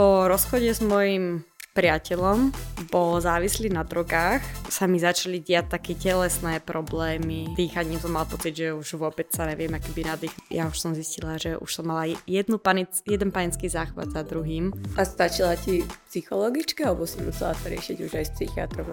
[0.00, 1.44] Po rozchode s mojim
[1.76, 2.56] priateľom
[2.88, 4.40] bol závislý na drogách,
[4.72, 7.52] sa mi začali diať také telesné problémy.
[7.52, 10.32] Dýchaním som mal pocit, že už vôbec sa neviem, aký by nadých.
[10.48, 14.72] Ja už som zistila, že už som mala jednu panic, jeden panický záchvat za druhým.
[14.96, 18.88] A stačila ti psychologička, alebo si musela to riešiť už aj s psychiatrom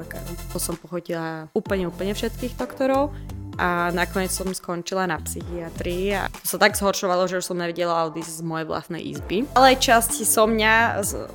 [0.52, 3.16] To som pochodila úplne, úplne všetkých doktorov
[3.58, 8.06] a nakoniec som skončila na psychiatrii a to sa tak zhoršovalo, že už som nevedela
[8.08, 9.50] odísť z mojej vlastnej izby.
[9.58, 11.26] Ale časti so mňa z,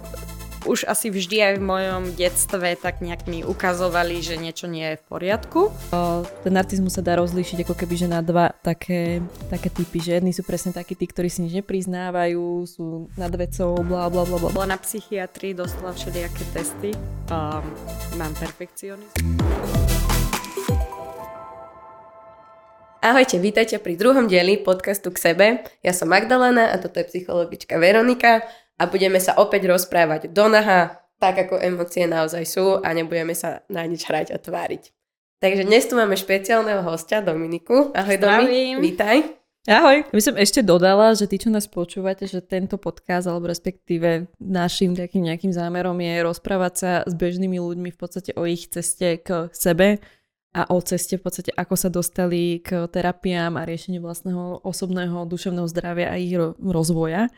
[0.64, 4.96] už asi vždy aj v mojom detstve tak nejak mi ukazovali, že niečo nie je
[5.02, 5.74] v poriadku.
[6.46, 10.30] Ten narcizmus sa dá rozlíšiť ako keby, že na dva také, také typy, že jedni
[10.30, 14.54] sú presne takí tí, ktorí si nič nepriznávajú, sú nad vecou, bla bla bla bla.
[14.54, 16.94] Bola na psychiatrii, dostala všelijaké testy,
[17.26, 17.66] um,
[18.14, 19.81] mám perfekcionizmus.
[23.02, 25.46] Ahojte, vítajte pri druhom dieli podcastu k sebe.
[25.82, 28.46] Ja som Magdalena a toto je psychologička Veronika
[28.78, 33.66] a budeme sa opäť rozprávať do naha, tak ako emócie naozaj sú a nebudeme sa
[33.66, 34.94] na nič hrať a tváriť.
[35.42, 37.90] Takže dnes tu máme špeciálneho hostia Dominiku.
[37.90, 39.34] Ahoj Domi, vítaj.
[39.66, 40.06] Ahoj.
[40.06, 44.30] Ja by som ešte dodala, že tí, čo nás počúvate, že tento podcast, alebo respektíve
[44.38, 49.18] našim takým nejakým zámerom je rozprávať sa s bežnými ľuďmi v podstate o ich ceste
[49.18, 49.98] k sebe,
[50.52, 55.64] a o ceste v podstate, ako sa dostali k terapiám a riešeniu vlastného osobného duševného
[55.64, 57.32] zdravia a ich rozvoja.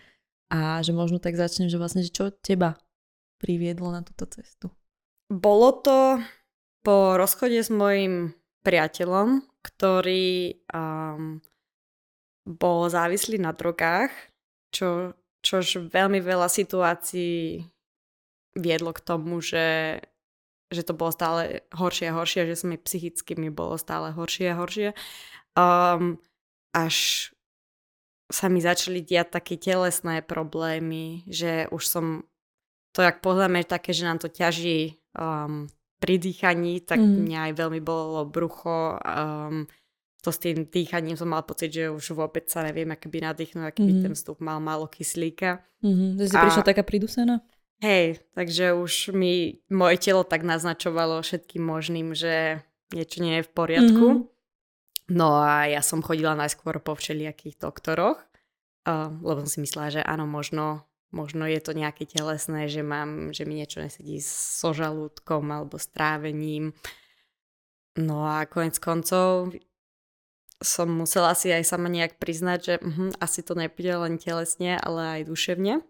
[0.51, 2.75] A že možno tak začnem, že vlastne, že čo teba
[3.39, 4.71] priviedlo na túto cestu?
[5.31, 6.19] Bolo to
[6.83, 8.35] po rozchode s mojim
[8.67, 11.39] priateľom, ktorý um,
[12.45, 14.13] bol závislý na drogách,
[14.75, 17.65] čo, čož veľmi veľa situácií
[18.59, 19.99] viedlo k tomu, že
[20.73, 24.59] že to bolo stále horšie a horšie, že mi psychicky mi bolo stále horšie a
[24.59, 24.89] horšie.
[25.55, 26.19] Um,
[26.75, 27.31] až
[28.33, 32.05] sa mi začali diať také telesné problémy, že už som,
[32.97, 35.69] to jak pozrieme také, že nám to ťaží um,
[36.01, 37.21] pri dýchaní, tak mm.
[37.29, 38.99] mňa aj veľmi bolo brucho.
[39.05, 39.69] Um,
[40.25, 43.65] to s tým dýchaním som mal pocit, že už vôbec sa neviem, aký by nadýchnúť,
[43.69, 43.89] aký mm.
[43.89, 45.61] by ten vstup mal málo kyslíka.
[45.85, 46.11] Mm-hmm.
[46.17, 46.43] To si a...
[46.49, 47.45] prišla taká pridusená?
[47.85, 52.65] Hej, takže už mi moje telo tak naznačovalo všetkým možným, že
[52.97, 54.07] niečo nie je v poriadku.
[54.09, 55.13] Mm-hmm.
[55.13, 58.17] No a ja som chodila najskôr po všelijakých doktoroch,
[58.89, 63.37] uh, lebo som si myslela, že áno, možno, možno je to nejaké telesné, že mám,
[63.37, 66.73] že mi niečo nesedí so žalúdkom alebo s trávením.
[68.01, 69.53] No a konec koncov
[70.57, 75.21] som musela si aj sama nejak priznať, že uh, asi to nepôjde len telesne, ale
[75.21, 75.85] aj duševne.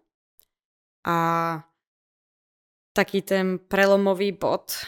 [1.06, 1.16] A
[2.94, 4.78] taký ten prelomový bod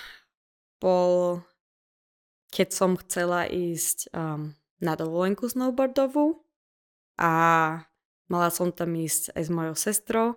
[0.78, 1.42] bol,
[2.54, 6.38] keď som chcela ísť um, na dovolenku snowboardovú
[7.18, 7.32] a
[8.30, 10.28] mala som tam ísť aj s mojou sestrou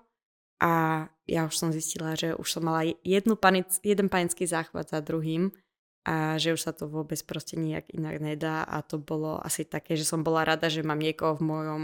[0.59, 4.99] a ja už som zistila, že už som mala jednu panic, jeden panický záchvat za
[4.99, 5.53] druhým
[6.09, 9.93] a že už sa to vôbec proste nijak inak nedá a to bolo asi také,
[9.93, 11.83] že som bola rada, že mám niekoho v mojom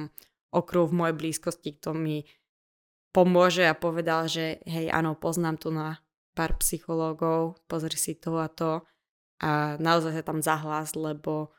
[0.50, 2.25] okruhu, v mojej blízkosti, kto mi
[3.16, 6.03] pomôže a povedal, že hej, áno, poznám tu na
[6.36, 8.84] pár psychológov, pozri si to a to
[9.40, 11.56] a naozaj sa tam zahlas, lebo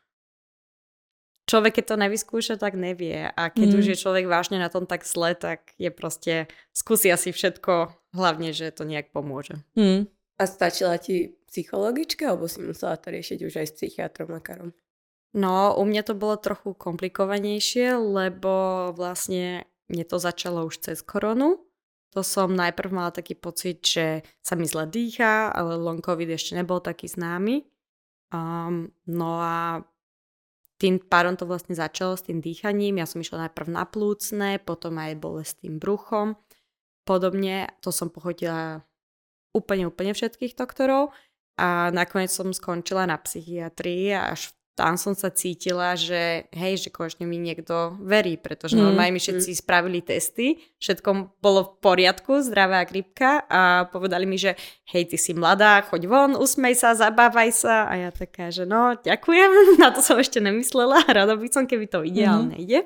[1.49, 3.78] človek, keď to nevyskúša, tak nevie a keď mm.
[3.81, 8.53] už je človek vážne na tom tak zle, tak je proste, skúsi asi všetko, hlavne,
[8.53, 9.56] že to nejak pomôže.
[9.73, 10.12] Mm.
[10.37, 14.77] A stačila ti psychologička, alebo si musela to riešiť už aj s psychiatrom a karom?
[15.33, 21.63] No, u mňa to bolo trochu komplikovanejšie, lebo vlastne mne to začalo už cez koronu.
[22.15, 26.57] To som najprv mala taký pocit, že sa mi zle dýcha, ale long covid ešte
[26.57, 27.67] nebol taký známy.
[28.33, 29.85] Um, no a
[30.81, 33.01] tým pádom to vlastne začalo s tým dýchaním.
[33.01, 36.41] Ja som išla najprv na plúcne, potom aj bolestným bruchom.
[37.05, 38.81] Podobne to som pochodila
[39.57, 41.13] úplne, úplne všetkých doktorov
[41.57, 46.88] a nakoniec som skončila na psychiatrii a až tam som sa cítila, že hej, že
[46.92, 48.84] konečne mi niekto verí, pretože mm.
[48.84, 49.59] normálne mi všetci mm.
[49.64, 54.52] spravili testy, všetko bolo v poriadku, zdravá gripka a povedali mi, že
[54.93, 58.93] hej, ty si mladá, choď von, usmej sa, zabávaj sa a ja taká, že no,
[59.00, 59.50] ďakujem,
[59.82, 62.52] na to som ešte nemyslela, rada by som, keby to ide, mm.
[62.52, 62.84] nejde.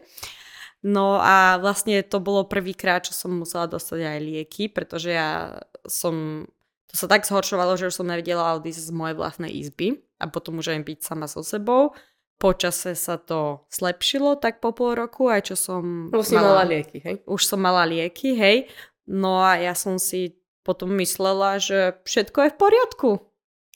[0.80, 6.46] No a vlastne to bolo prvýkrát, čo som musela dostať aj lieky, pretože ja som
[6.88, 10.60] to sa tak zhoršovalo, že už som nevedela odísť z mojej vlastnej izby a potom
[10.60, 11.96] môžem byť sama so sebou.
[12.40, 16.08] Počase sa to zlepšilo tak po pol roku, aj čo som...
[16.12, 17.16] Už mala, mala lieky, hej?
[17.28, 18.68] Už som mala lieky, hej.
[19.04, 23.10] No a ja som si potom myslela, že všetko je v poriadku.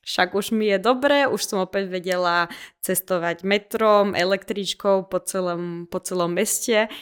[0.04, 2.52] Však už mi je dobre, už som opäť vedela
[2.84, 6.92] cestovať metrom, električkou po celom, po celom meste,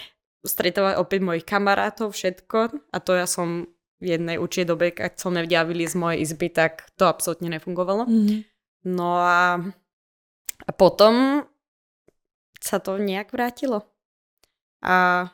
[0.46, 2.90] stretovať opäť mojich kamarátov, všetko.
[2.94, 3.66] A to ja som
[4.02, 8.06] v jednej určitej dobe, keď som vyliezť z mojej izby, tak to absolútne nefungovalo.
[8.06, 8.38] Mm-hmm.
[8.84, 9.62] No a,
[10.66, 11.46] a potom
[12.58, 13.86] sa to nejak vrátilo.
[14.82, 15.26] A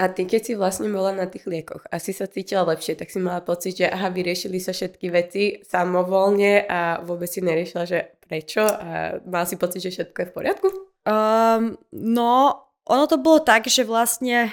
[0.00, 3.12] A ty, keď si vlastne bola na tých liekoch a si sa cítila lepšie, tak
[3.12, 8.16] si mala pocit, že aha, vyriešili sa všetky veci samovolne a vôbec si neriešila, že
[8.24, 10.68] prečo a mala si pocit, že všetko je v poriadku?
[11.04, 14.48] Um, no, ono to bolo tak, že vlastne,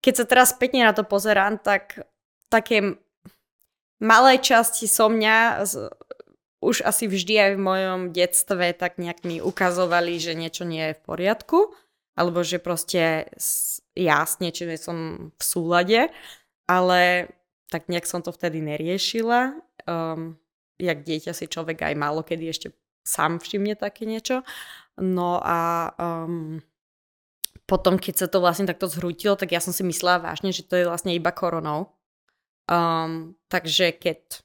[0.00, 2.00] keď sa teraz spätne na to pozerám, tak
[2.48, 2.96] také
[4.00, 5.60] malé časti so mňa
[6.64, 10.96] už asi vždy aj v mojom detstve tak nejak mi ukazovali, že niečo nie je
[10.96, 11.76] v poriadku,
[12.16, 13.28] alebo že proste
[13.92, 16.08] jasne, či som v súlade,
[16.64, 17.28] ale
[17.68, 19.60] tak nejak som to vtedy neriešila.
[19.84, 20.40] Um,
[20.80, 22.68] jak dieťa si človek aj málo kedy ešte
[23.04, 24.42] sám všimne také niečo.
[24.96, 26.62] No a um,
[27.66, 30.76] potom, keď sa to vlastne takto zhrútilo, tak ja som si myslela vážne, že to
[30.76, 31.92] je vlastne iba koronou.
[32.64, 34.43] Um, takže keď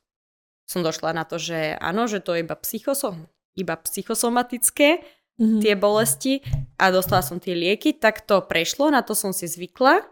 [0.69, 3.25] som došla na to, že áno, že to je iba, psychosom,
[3.57, 5.61] iba psychosomatické, mm-hmm.
[5.65, 6.45] tie bolesti
[6.77, 10.05] a dostala som tie lieky, tak to prešlo, na to som si zvykla.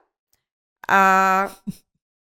[0.89, 1.01] A,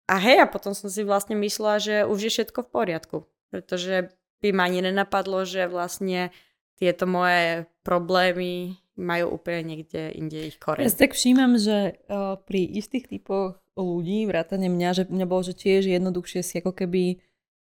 [0.07, 3.17] a hej, a potom som si vlastne myslela, že už je všetko v poriadku.
[3.51, 6.31] Pretože by ma ani nenapadlo, že vlastne
[6.79, 10.85] tieto moje problémy majú úplne niekde inde ich koreň.
[10.85, 15.43] Ja si tak všímam, že uh, pri istých typoch ľudí, vrátane mňa, že mňa bolo,
[15.43, 17.25] že tiež jednoduchšie si ako keby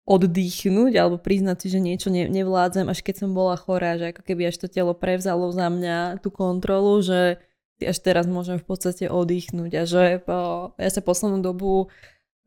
[0.09, 4.25] oddychnúť alebo priznať si, že niečo ne, nevládzem, až keď som bola chorá, že ako
[4.25, 7.37] keby až to telo prevzalo za mňa tú kontrolu, že
[7.77, 11.93] až teraz môžem v podstate oddychnúť a že uh, ja sa poslednú dobu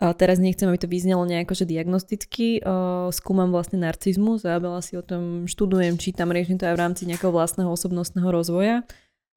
[0.03, 2.59] a teraz nechcem, aby to vyznelo nejako, že diagnosticky.
[2.59, 6.83] Uh, skúmam vlastne narcizmus a veľa si o tom študujem, čítam, riešim to aj v
[6.83, 8.83] rámci nejakého vlastného osobnostného rozvoja.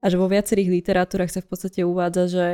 [0.01, 2.45] A že vo viacerých literatúrach sa v podstate uvádza, že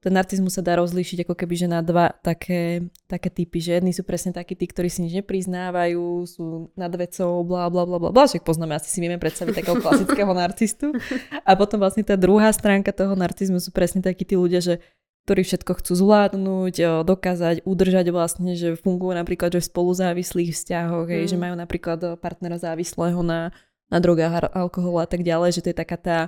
[0.00, 3.58] ten narcizmus sa dá rozlíšiť ako keby že na dva také, také typy.
[3.58, 7.88] Že jedni sú presne takí tí, ktorí si nič nepriznávajú, sú nad vecou, bla bla
[7.88, 8.24] bla bla bla.
[8.28, 10.94] Však poznáme, asi si vieme predstaviť takého klasického narcistu.
[11.42, 14.84] A potom vlastne tá druhá stránka toho narcizmu sú presne takí tí ľudia, že
[15.24, 21.28] ktorí všetko chcú zvládnuť, dokázať udržať vlastne, že fungujú napríklad že v spoluzávislých vzťahoch, mm.
[21.32, 23.48] že majú napríklad partnera závislého na,
[23.88, 26.18] na drogách, alkoholu a tak ďalej, že to je taká tá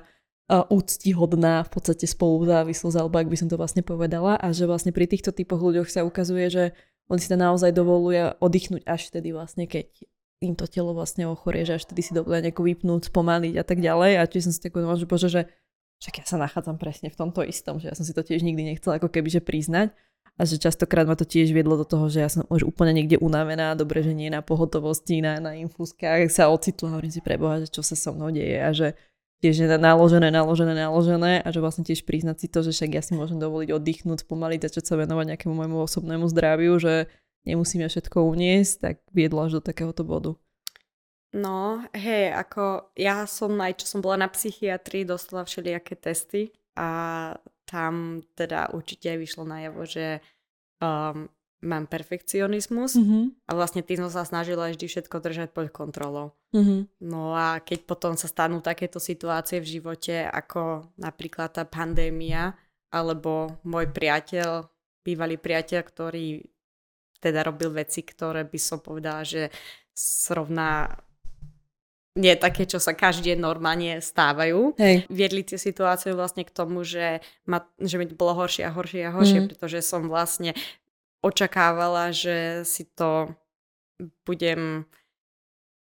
[0.47, 5.11] úctihodná v podstate spoluzávislosť, alebo ak by som to vlastne povedala a že vlastne pri
[5.11, 6.65] týchto typoch ľuďoch sa ukazuje, že
[7.11, 9.91] oni si to naozaj dovoluje oddychnúť až vtedy vlastne, keď
[10.43, 13.79] im to telo vlastne ochorie, že až vtedy si dovolia nejako vypnúť, spomaliť a tak
[13.81, 14.13] ďalej.
[14.21, 15.43] A či som si tak uvedomila, že bože, že
[16.03, 18.69] však ja sa nachádzam presne v tomto istom, že ja som si to tiež nikdy
[18.69, 19.97] nechcela ako keby že priznať.
[20.37, 23.17] A že častokrát ma to tiež viedlo do toho, že ja som už úplne niekde
[23.17, 27.73] unavená, dobre, že nie na pohotovosti, na, na infúzkach sa ocitla, hovorím si preboha, že
[27.73, 28.93] čo sa so mnou deje a že
[29.45, 33.13] tiež naložené, naložené, naložené a že vlastne tiež priznať si to, že však ja si
[33.13, 37.13] môžem dovoliť oddychnúť, spomaliť, začať sa venovať nejakému môjmu osobnému zdraviu, že
[37.45, 40.33] nemusíme všetko uniesť, tak viedlo až do takéhoto bodu.
[41.37, 46.89] No, hej, ako ja som aj, čo som bola na psychiatrii, dostala všelijaké testy a
[47.69, 50.25] tam teda určite vyšlo najavo, že
[50.81, 51.29] um,
[51.65, 53.49] mám perfekcionizmus mm-hmm.
[53.49, 56.37] a vlastne tým som sa snažila vždy všetko držať pod kontrolou.
[56.53, 56.81] Mm-hmm.
[57.09, 62.53] No a keď potom sa stanú takéto situácie v živote, ako napríklad tá pandémia,
[62.93, 64.69] alebo môj priateľ,
[65.01, 66.45] bývalý priateľ, ktorý
[67.21, 69.49] teda robil veci, ktoré by som povedala, že
[69.97, 71.01] srovná
[72.17, 74.77] nie také, čo sa každý deň normálne stávajú.
[74.81, 75.05] Hej.
[75.13, 79.13] Viedli tie situácie vlastne k tomu, že, ma, že mi bolo horšie a horšie a
[79.13, 79.49] horšie, mm.
[79.53, 80.57] pretože som vlastne
[81.25, 83.33] očakávala, že si to
[84.25, 84.85] budem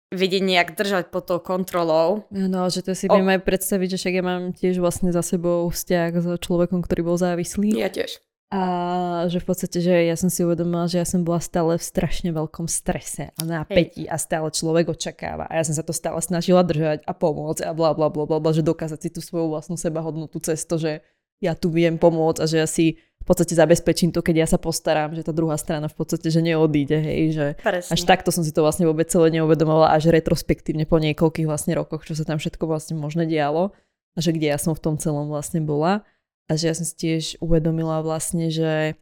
[0.09, 2.25] vedieť nejak držať pod tou kontrolou.
[2.33, 3.13] No, že to si o...
[3.13, 7.13] viem aj predstaviť, že však ja mám tiež vlastne za sebou vzťah s človekom, ktorý
[7.13, 7.77] bol závislý.
[7.77, 8.17] Ja tiež.
[8.49, 11.85] A že v podstate, že ja som si uvedomila, že ja som bola stále v
[11.85, 15.45] strašne veľkom strese a napätí a stále človek očakáva.
[15.45, 18.41] A ja som sa to stále snažila držať a pomôcť a bla bla bla bla,
[18.41, 21.05] bla že dokázať si tú svoju vlastnú sebahodnotu cez to, že
[21.37, 22.97] ja tu viem pomôcť a že ja si
[23.29, 26.97] podstate zabezpečím to, keď ja sa postaram, že tá druhá strana v podstate, že neodíde,
[26.97, 27.93] hej, že Presne.
[27.93, 32.09] až takto som si to vlastne vôbec celé neuvedomovala, až retrospektívne po niekoľkých vlastne rokoch,
[32.09, 33.77] čo sa tam všetko vlastne možné dialo
[34.17, 36.01] a že kde ja som v tom celom vlastne bola
[36.49, 38.97] a že ja som si tiež uvedomila vlastne, že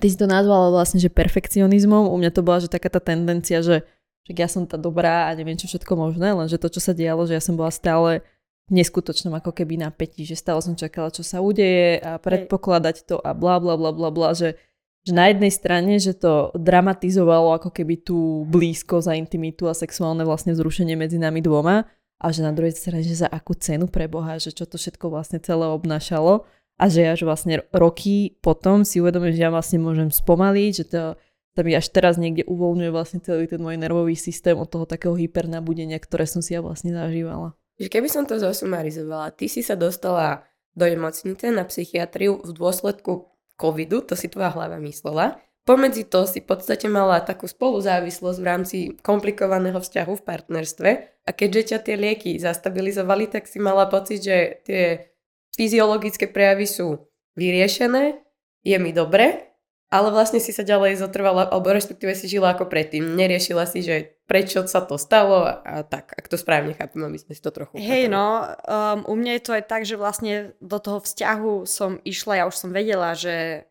[0.00, 3.60] ty si to nazvala vlastne, že perfekcionizmom, u mňa to bola, že taká tá tendencia,
[3.60, 3.84] že,
[4.24, 7.28] že ja som tá dobrá a neviem čo všetko možné, lenže to, čo sa dialo,
[7.28, 8.24] že ja som bola stále
[8.72, 13.36] neskutočnom ako keby napätí, že stále som čakala, čo sa udeje a predpokladať to a
[13.36, 14.56] bla bla bla bla bla, že,
[15.04, 20.24] že na jednej strane, že to dramatizovalo ako keby tú blízko za intimitu a sexuálne
[20.24, 21.84] vlastne zrušenie medzi nami dvoma
[22.20, 25.12] a že na druhej strane, že za akú cenu pre Boha, že čo to všetko
[25.12, 26.48] vlastne celé obnášalo
[26.80, 31.20] a že až vlastne roky potom si uvedomím, že ja vlastne môžem spomaliť, že to
[31.54, 35.14] sa mi až teraz niekde uvoľňuje vlastne celý ten môj nervový systém od toho takého
[35.14, 37.54] hypernabudenia, ktoré som si ja vlastne zažívala.
[37.78, 43.30] Že keby som to zosumarizovala, ty si sa dostala do nemocnice na psychiatriu v dôsledku
[43.54, 45.38] covidu, to si tvoja hlava myslela.
[45.64, 50.90] Pomedzi to si v podstate mala takú spoluzávislosť v rámci komplikovaného vzťahu v partnerstve
[51.24, 55.08] a keďže ťa tie lieky zastabilizovali, tak si mala pocit, že tie
[55.56, 57.08] fyziologické prejavy sú
[57.40, 58.20] vyriešené,
[58.60, 59.53] je mi dobre,
[59.94, 63.14] ale vlastne si sa ďalej zotrvala, alebo respektíve si žila ako predtým.
[63.14, 67.38] Neriešila si, že prečo sa to stalo a tak, ak to správne chápem, aby sme
[67.38, 67.78] si to trochu...
[67.78, 72.02] Hej, no, um, u mňa je to aj tak, že vlastne do toho vzťahu som
[72.02, 73.70] išla, ja už som vedela, že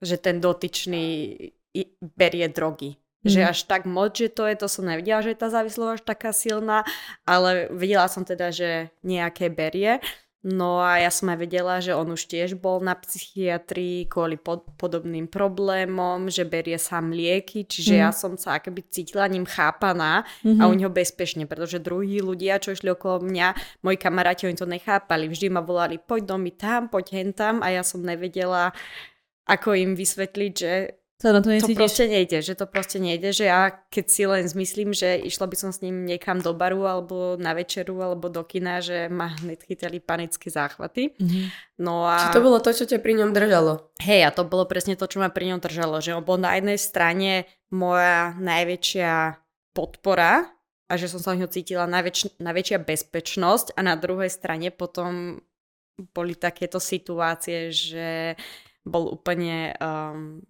[0.00, 1.36] že ten dotyčný
[2.00, 2.96] berie drogy.
[3.20, 3.30] Mm.
[3.36, 6.02] Že až tak moc, že to je, to som nevidela, že je tá závislosť až
[6.08, 6.88] taká silná,
[7.28, 10.00] ale videla som teda, že nejaké berie.
[10.40, 14.64] No a ja som aj vedela, že on už tiež bol na psychiatrii kvôli pod,
[14.80, 18.00] podobným problémom, že berie sám lieky, čiže mm.
[18.00, 20.64] ja som sa akoby cítila ním chápaná mm-hmm.
[20.64, 23.48] a u neho bezpečne, pretože druhí ľudia, čo išli okolo mňa,
[23.84, 25.28] moji kamaráti, oni to nechápali.
[25.28, 28.72] Vždy ma volali, poď do mi tam, poď hen tam a ja som nevedela,
[29.44, 33.44] ako im vysvetliť, že to, na to, to proste nejde, že to proste nejde, že
[33.52, 37.36] ja keď si len zmyslím, že išla by som s ním niekam do baru alebo
[37.36, 41.12] na večeru alebo do kina, že ma hneď chytali panické záchvaty.
[41.20, 41.44] Mm-hmm.
[41.84, 42.24] No a...
[42.24, 43.92] Či to bolo to, čo ťa pri ňom držalo?
[44.00, 46.56] Hej, a to bolo presne to, čo ma pri ňom držalo, že on bol na
[46.56, 49.36] jednej strane moja najväčšia
[49.76, 50.48] podpora
[50.90, 55.38] a že som sa neho cítila najväč- najväčšia bezpečnosť a na druhej strane potom
[56.16, 58.34] boli takéto situácie, že
[58.82, 60.40] bol úplne, um,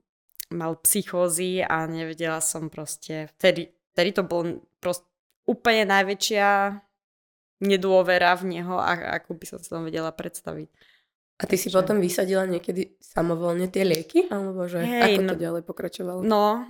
[0.50, 4.42] mal psychózy a nevedela som proste, vtedy, vtedy to bol
[4.82, 5.06] proste
[5.46, 6.78] úplne najväčšia
[7.60, 10.68] nedôvera v neho, ako by som sa tam vedela predstaviť.
[11.40, 14.28] A ty si potom vysadila niekedy samovolne tie lieky?
[14.28, 16.20] Alebo že Hej, ako to no, ďalej pokračovalo?
[16.20, 16.68] No,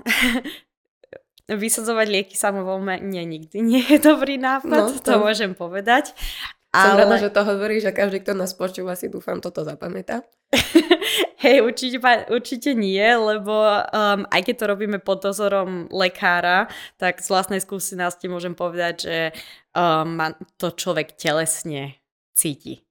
[1.50, 5.02] vysadzovať lieky samovolne nie, nikdy nie je dobrý nápad, no, to...
[5.02, 6.14] to môžem povedať.
[6.70, 7.02] Som ale...
[7.02, 10.22] rada, že to hovorí, že každý, kto nás počúva, si dúfam, toto zapamätá.
[11.42, 11.98] Hej, určite,
[12.30, 13.50] určite nie, lebo
[13.90, 19.18] um, aj keď to robíme pod dozorom lekára, tak z vlastnej skúsenosti môžem povedať, že
[19.74, 20.20] um,
[20.62, 21.98] to človek telesne
[22.36, 22.86] cíti.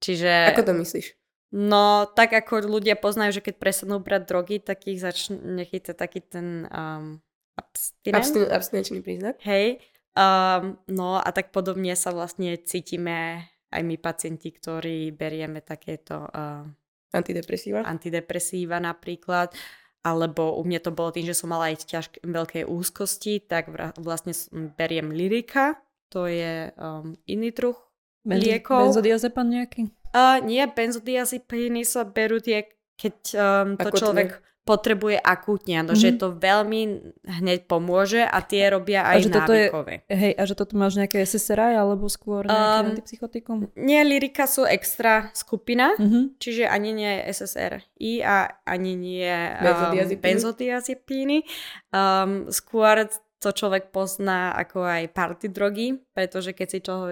[0.00, 0.56] Čiže...
[0.56, 1.12] Ako to myslíš?
[1.52, 6.24] No, tak ako ľudia poznajú, že keď prestanú brať drogy, tak ich začne chytať taký
[6.24, 7.20] ten um,
[7.60, 8.48] abstinent.
[8.48, 9.36] abstinenčný príznak.
[9.44, 16.28] Hej, Um, no a tak podobne sa vlastne cítime aj my pacienti, ktorí berieme takéto
[16.28, 16.68] uh,
[17.16, 17.80] antidepresíva.
[17.80, 19.56] antidepresíva napríklad,
[20.04, 24.36] alebo u mňa to bolo tým, že som mala aj ťažké, veľké úzkosti, tak vlastne
[24.76, 25.80] beriem lirika,
[26.12, 27.78] to je um, iný druh
[28.20, 28.92] Benzo, liekov.
[28.92, 29.88] Benzodiazepam nejaký?
[30.12, 32.68] Uh, nie, benzodiazepiny sa berú tie,
[33.00, 34.00] keď um, to Akutne.
[34.04, 34.30] človek
[34.62, 36.02] potrebuje akútne, no, mm-hmm.
[36.02, 36.18] že mhm.
[36.22, 36.80] to veľmi
[37.26, 39.94] hneď pomôže a tie robia aj a že návykové.
[40.06, 43.56] Je, hej, a že toto máš nejaké SSRI alebo skôr nejaké um, antipsychotikum?
[43.74, 46.38] Nie, lirika sú extra skupina, mm-hmm.
[46.38, 51.42] čiže ani nie SSRI a ani nie um, benzodiazepíny.
[51.90, 53.10] Um, skôr
[53.42, 57.10] to človek pozná ako aj party drogy, pretože keď si čo,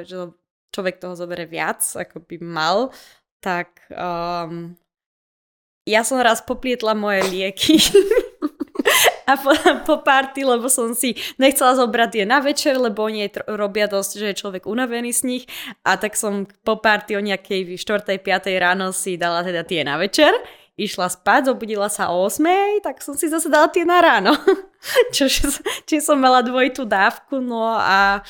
[0.71, 2.95] človek toho zoberie viac, ako by mal,
[3.42, 4.78] tak um,
[5.87, 7.80] ja som raz poplietla moje lieky
[9.30, 9.52] a po,
[9.87, 14.12] po party, lebo som si nechcela zobrať tie na večer, lebo oni tr- robia dosť,
[14.18, 15.44] že je človek unavený z nich
[15.87, 18.18] a tak som po party o nejakej 4.
[18.20, 18.50] 5.
[18.58, 20.34] ráno si dala teda tie na večer
[20.80, 24.32] išla spať, zobudila sa o 8, tak som si zase dala tie na ráno.
[25.14, 28.25] Čože, či som mala dvojitú dávku, no a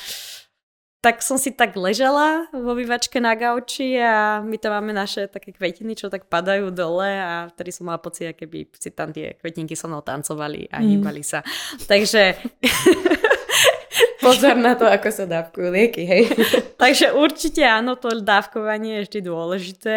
[1.01, 5.49] tak som si tak ležala vo vyvačke na gauči a my tam máme naše také
[5.49, 9.73] kvetiny, čo tak padajú dole a vtedy som mala pocit, keby si tam tie kvetinky
[9.73, 10.85] so mnou tancovali a mm.
[10.85, 11.41] hýbali sa.
[11.89, 12.21] Takže...
[14.21, 16.29] Pozor na to, ako sa dávkujú lieky, hej.
[16.81, 19.95] Takže určite áno, to dávkovanie je vždy dôležité.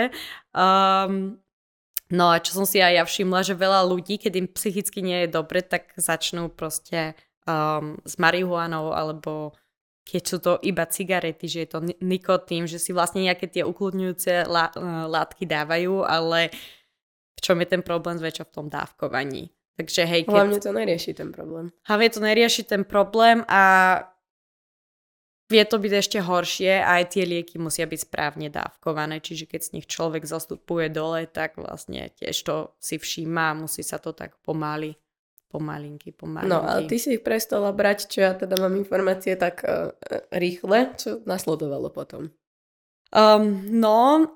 [0.56, 1.37] Um,
[2.08, 5.28] no a čo som si aj ja všimla, že veľa ľudí, keď im psychicky nie
[5.28, 7.12] je dobre, tak začnú proste
[7.44, 9.52] um, s marihuanou alebo
[10.04, 14.44] keď sú to iba cigarety, že je to nikotín, že si vlastne nejaké tie ukludňujúce
[14.44, 16.52] lá, e, látky dávajú, ale
[17.34, 19.49] v čom je ten problém zväčša v tom dávkovaní.
[19.75, 20.37] Takže hej, keď...
[20.37, 21.73] Hlavne to nerieši ten problém.
[21.88, 23.62] Hlavne to nerieši ten problém a
[25.50, 29.61] vie to byť ešte horšie a aj tie lieky musia byť správne dávkované, čiže keď
[29.61, 34.38] z nich človek zastupuje dole, tak vlastne tiež to si všíma, musí sa to tak
[34.44, 34.94] pomaly
[35.54, 36.50] pomalinky, pomalinky.
[36.50, 39.94] No, ale ty si ich prestala brať, čo ja teda mám informácie tak uh,
[40.34, 42.34] rýchle, čo nasledovalo potom?
[43.14, 44.26] Um, no,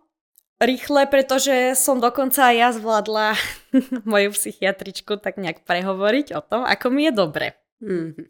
[0.63, 3.35] rýchle, pretože som dokonca aj ja zvládla
[4.15, 7.59] moju psychiatričku tak nejak prehovoriť o tom, ako mi je dobre.
[7.83, 8.27] Mm-hmm.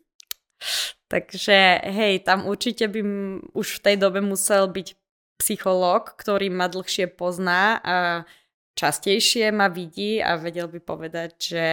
[1.09, 3.00] Takže hej, tam určite by
[3.57, 4.97] už v tej dobe musel byť
[5.40, 7.97] psychológ, ktorý ma dlhšie pozná a
[8.78, 11.66] častejšie ma vidí a vedel by povedať, že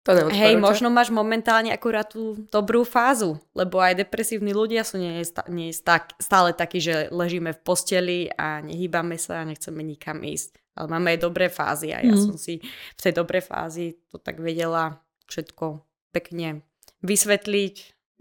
[0.00, 5.20] to Hej, možno máš momentálne akurát tú dobrú fázu, lebo aj depresívni ľudia sú nie,
[5.52, 5.68] nie
[6.16, 10.56] stále takí, že ležíme v posteli a nehýbame sa a nechceme nikam ísť.
[10.80, 12.22] Ale máme aj dobré fázy a ja mm.
[12.32, 12.64] som si
[12.96, 15.84] v tej dobrej fázi to tak vedela všetko
[16.16, 16.64] pekne
[17.04, 17.74] vysvetliť,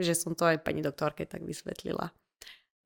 [0.03, 2.12] že som to aj pani doktorke tak vysvetlila.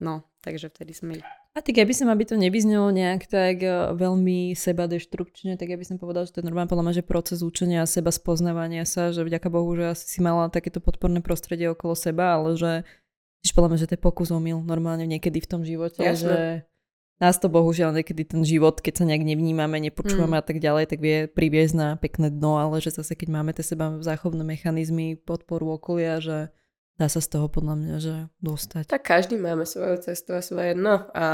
[0.06, 1.14] No, takže vtedy sme
[1.54, 5.70] a tak ja by som, aby to nevyznelo nejak tak e, veľmi seba deštrukčne, tak
[5.70, 8.10] ja by som povedal, že to je normálne podľa mňa, že proces učenia a seba
[8.10, 12.58] spoznávania sa, že vďaka Bohu, že asi si mala takéto podporné prostredie okolo seba, ale
[12.58, 12.72] že
[13.46, 16.26] tiež podľa mňa, že to je pokus omyl normálne niekedy v tom živote, Jasne.
[16.26, 16.36] že
[17.22, 20.42] nás to bohužiaľ niekedy ten život, keď sa nejak nevnímame, nepočúvame mm.
[20.42, 23.62] a tak ďalej, tak vie priviesť na pekné dno, ale že zase keď máme tie
[23.62, 26.50] seba záchovné mechanizmy, podporu okolia, že
[26.98, 28.86] dá sa z toho podľa mňa, že dostať.
[28.90, 31.26] Tak každý máme svoju cestu a svoje dno a,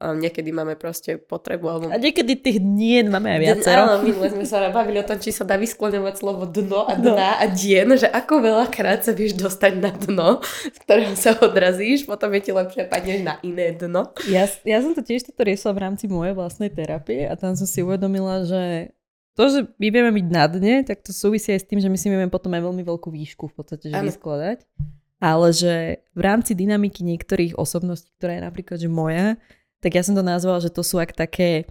[0.00, 1.66] a niekedy máme proste potrebu.
[1.68, 1.84] Alebo...
[1.92, 3.80] A niekedy tých dien máme aj viacero.
[3.84, 7.28] Áno, minule sme sa bavili o tom, či sa dá vyskloňovať slovo dno a dna
[7.36, 7.40] no.
[7.40, 12.32] a dien, že ako veľakrát sa vieš dostať na dno, z ktorého sa odrazíš, potom
[12.36, 14.16] je ti lepšie padneš na iné dno.
[14.32, 17.68] Ja, ja som to tiež toto riešila v rámci mojej vlastnej terapie a tam som
[17.68, 18.96] si uvedomila, že
[19.40, 21.96] to, že my vieme byť na dne, tak to súvisí aj s tým, že my
[21.96, 24.68] si vieme potom aj veľmi veľkú výšku v podstate že vyskladať.
[25.16, 29.40] Ale že v rámci dynamiky niektorých osobností, ktorá je napríklad že moja,
[29.80, 31.64] tak ja som to nazvala, že to sú ak také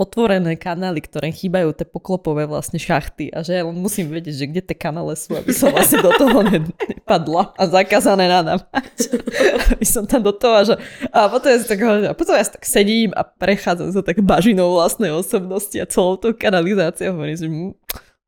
[0.00, 4.48] otvorené kanály, ktoré chýbajú tie poklopové vlastne šachty a že ja len musím vedieť, že
[4.48, 8.88] kde tie kanále sú, aby som vlastne do toho nepadla a zakázané nadávať.
[9.76, 10.74] aby som tam do toho, že
[11.12, 15.12] a potom ja, tak, a potom ja tak sedím a prechádzam sa tak bažinou vlastnej
[15.12, 17.72] osobnosti a celou tou kanalizáciou hovorím, že hm,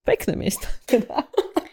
[0.05, 0.69] pekné miesto.
[0.85, 1.25] Teda.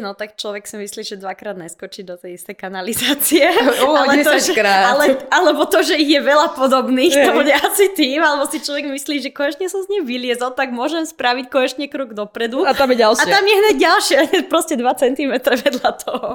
[0.00, 3.46] No tak človek si myslí, že dvakrát neskočí do tej istej kanalizácie.
[3.80, 7.92] O, ale to, že, ale, alebo to, že ich je veľa podobných, to bude asi
[7.96, 11.86] tým, alebo si človek myslí, že konečne som z nej vyliezol, tak môžem spraviť konečne
[11.88, 12.66] krok dopredu.
[12.66, 13.24] A tam je ďalšie.
[13.24, 14.18] A tam je hneď ďalšie,
[14.52, 16.28] proste 2 cm vedľa toho.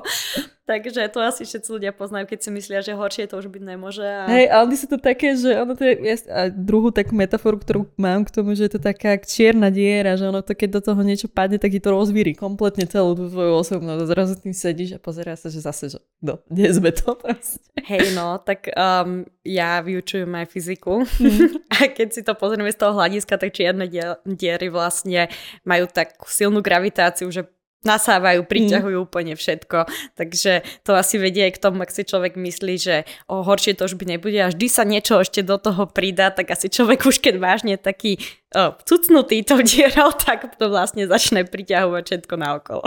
[0.66, 4.02] Takže to asi všetci ľudia poznajú, keď si myslia, že horšie to už byť nemôže.
[4.02, 4.26] A...
[4.26, 7.86] Hej, ale sú to také, že ono to je, ja, a druhú takú metaforu, ktorú
[8.02, 11.06] mám k tomu, že je to taká čierna diera, že ono to, keď do toho
[11.06, 14.10] niečo padne, tak ti to rozvíri kompletne celú tú tvoju osobnosť.
[14.10, 17.62] Zrazu tým sedíš a pozerá sa, že zase, že no, nie sme to proste.
[17.86, 21.62] Hej, no, tak um, ja vyučujem aj fyziku mm.
[21.78, 23.86] a keď si to pozrieme z toho hľadiska, tak čierne
[24.26, 25.30] diery vlastne
[25.62, 27.46] majú takú silnú gravitáciu, že
[27.86, 28.50] nasávajú, mm.
[28.50, 29.06] priťahujú mm.
[29.06, 29.86] úplne všetko.
[30.18, 32.96] Takže to asi vedie aj k tomu, ak si človek myslí, že
[33.30, 36.52] o horšie to už by nebude a vždy sa niečo ešte do toho pridá, tak
[36.52, 38.18] asi človek už keď vážne taký
[38.52, 42.86] o, cucnutý tou dierou, tak to vlastne začne priťahovať všetko naokolo.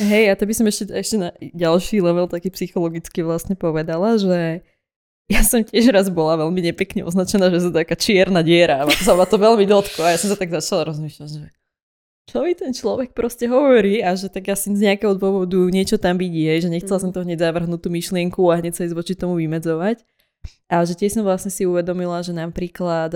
[0.00, 4.66] Hej, a to by som ešte, ešte na ďalší level taký psychologicky vlastne povedala, že
[5.30, 9.14] ja som tiež raz bola veľmi nepekne označená, že som taká čierna diera a sa
[9.14, 11.61] ma to veľmi dotklo a ja som sa tak začala rozmýšľať, že
[12.32, 16.16] čo mi ten človek proste hovorí a že tak asi z nejakého dôvodu niečo tam
[16.16, 17.04] vidí, že nechcela mm.
[17.04, 20.00] som to hneď zavrhnúť tú myšlienku a hneď sa ísť voči tomu vymedzovať.
[20.72, 23.12] A že tiež som vlastne si uvedomila, že napríklad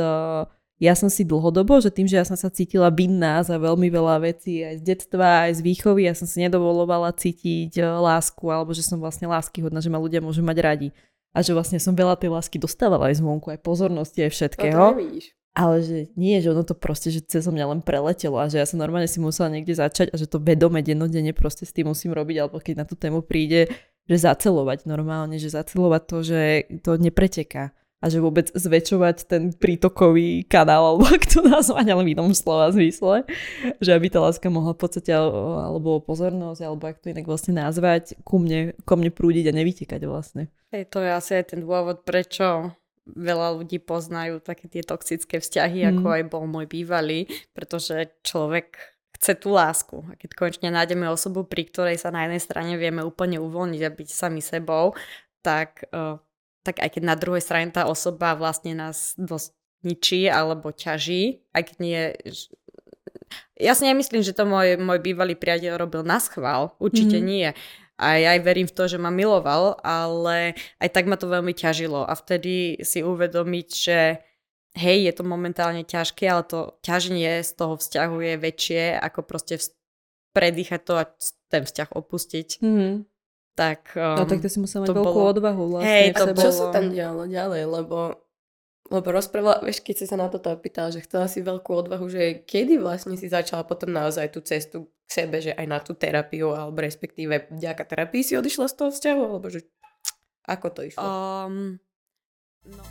[0.76, 4.20] ja som si dlhodobo, že tým, že ja som sa cítila vinná za veľmi veľa
[4.20, 8.85] vecí aj z detstva, aj z výchovy, ja som si nedovolovala cítiť lásku alebo že
[8.85, 10.88] som vlastne láskyhodná, že ma ľudia môžu mať radi.
[11.33, 14.76] A že vlastne som veľa tej lásky dostávala aj zvonku, aj pozornosti, aj všetkého.
[14.76, 15.26] A to nevidíš.
[15.57, 18.69] Ale že nie, že ono to proste, že cez mňa len preletelo a že ja
[18.69, 22.12] som normálne si musela niekde začať a že to vedome dennodenne proste s tým musím
[22.12, 23.73] robiť, alebo keď na tú tému príde,
[24.05, 26.40] že zacelovať normálne, že zacelovať to, že
[26.85, 27.73] to nepreteká
[28.05, 32.69] a že vôbec zväčšovať ten prítokový kanál, alebo ak to nazvať, ale v inom slova
[32.69, 33.25] zmysle,
[33.81, 38.21] že aby tá láska mohla v podstate, alebo pozornosť, alebo ak to inak vlastne nazvať,
[38.23, 40.53] ku mne, ko mne prúdiť a nevytekať vlastne.
[40.71, 45.87] Hej, to je asi aj ten dôvod, prečo veľa ľudí poznajú také tie toxické vzťahy,
[45.87, 45.88] mm.
[45.97, 48.75] ako aj bol môj bývalý, pretože človek
[49.16, 50.05] chce tú lásku.
[50.11, 53.95] A keď konečne nájdeme osobu, pri ktorej sa na jednej strane vieme úplne uvoľniť a
[53.95, 54.92] byť sami sebou,
[55.40, 56.19] tak, uh,
[56.66, 59.55] tak aj keď na druhej strane tá osoba vlastne nás dosť
[59.87, 62.01] ničí alebo ťaží, aj keď nie
[63.57, 66.77] ja si nemyslím, že to môj, môj bývalý priateľ robil na schvál.
[66.77, 67.25] Určite mm.
[67.25, 67.49] nie
[67.96, 71.56] a ja aj verím v to, že ma miloval, ale aj tak ma to veľmi
[71.56, 74.20] ťažilo a vtedy si uvedomiť, že
[74.76, 79.56] hej, je to momentálne ťažké, ale to ťaženie z toho vzťahu je väčšie, ako proste
[80.37, 81.04] predýchať to a
[81.48, 82.61] ten vzťah opustiť.
[82.61, 82.94] Mm-hmm.
[83.56, 85.32] Tak, um, no tak to si musela mať veľkú bolo...
[85.32, 85.88] odvahu vlastne.
[85.88, 86.44] Hej, to a bolo...
[86.44, 88.25] čo sa tam dialo ďalej, lebo
[88.87, 92.46] Lebo rozprávala, vieš, keď si sa na toto opýtala, že chcela si veľkú odvahu, že
[92.46, 96.55] kedy vlastne si začala potom naozaj tú cestu k sebe, že aj na tú terapiu,
[96.55, 99.66] alebo respektíve vďaka terapii si odišla z toho vzťahu, alebo že
[100.46, 101.03] ako to išlo?
[101.03, 101.83] Um,
[102.70, 102.83] no.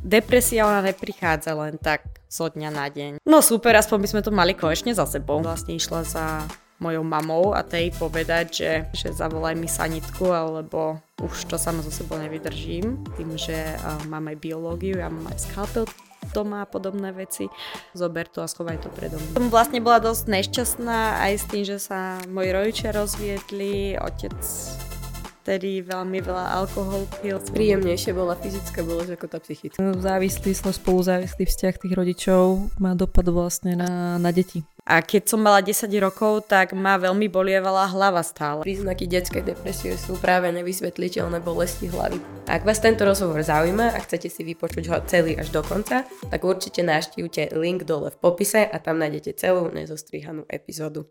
[0.00, 3.12] Depresia ona neprichádza len tak zo dňa na deň.
[3.28, 5.44] No super, aspoň by sme to mali konečne za sebou.
[5.44, 6.48] Vlastne išla za
[6.80, 11.92] mojou mamou a tej povedať, že, že zavolaj mi sanitku, alebo už to sama so
[11.92, 15.84] sebou nevydržím, tým, že uh, mám aj biológiu, ja mám aj skalpel
[16.32, 17.48] doma a podobné veci.
[17.96, 19.36] Zober to a schovaj to predo mňa.
[19.36, 24.36] Som vlastne bola dosť nešťastná aj s tým, že sa moji rodičia rozviedli, otec
[25.40, 27.40] vtedy veľmi veľa alkohol pil.
[27.40, 29.82] Príjemnejšie bola fyzická bolesť ako tá psychická.
[29.82, 34.62] Závislý, spoluzávislý vzťah tých rodičov má dopad vlastne na, na deti.
[34.90, 38.66] A keď som mala 10 rokov, tak ma veľmi bolievala hlava stále.
[38.66, 42.18] Príznaky detskej depresie sú práve nevysvetliteľné bolesti hlavy.
[42.50, 46.42] Ak vás tento rozhovor zaujíma a chcete si vypočuť ho celý až do konca, tak
[46.42, 51.06] určite naštívte link dole v popise a tam nájdete celú nezostrihanú epizódu.